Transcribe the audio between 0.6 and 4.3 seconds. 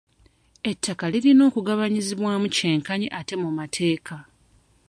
Ettaka lirina okugabanyizibwamu kyenkanyi ate mu mateeka.